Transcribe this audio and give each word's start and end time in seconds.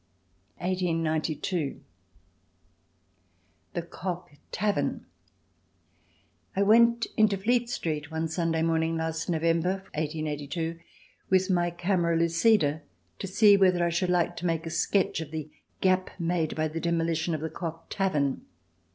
[1892.] 0.57 1.79
The 3.73 3.81
Cock 3.83 4.31
Tavern 4.51 5.05
I 6.55 6.63
went 6.63 7.05
into 7.15 7.37
Fleet 7.37 7.69
Street 7.69 8.09
one 8.09 8.27
Sunday 8.27 8.63
morning 8.63 8.97
last 8.97 9.29
November 9.29 9.83
with 11.29 11.49
my 11.51 11.69
camera 11.69 12.17
lucida 12.17 12.81
to 13.19 13.27
see 13.27 13.55
whether 13.55 13.85
I 13.85 13.89
should 13.89 14.09
like 14.09 14.35
to 14.37 14.47
make 14.47 14.65
a 14.65 14.71
sketch 14.71 15.19
of 15.21 15.29
the 15.29 15.51
gap 15.81 16.09
made 16.19 16.55
by 16.55 16.67
the 16.67 16.79
demolition 16.81 17.35
of 17.35 17.41
the 17.41 17.49
Cock 17.51 17.85
Tavern. 17.91 18.41